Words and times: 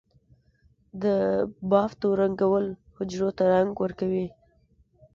د 1.03 1.03
بافتو 1.69 2.07
رنگول 2.19 2.65
حجرو 2.95 3.29
ته 3.37 3.43
رنګ 3.53 3.69
ورکوي. 3.83 4.27